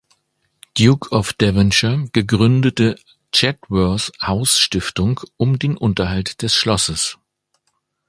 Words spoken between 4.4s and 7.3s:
Stiftung um den Unterhalt des Schlosses.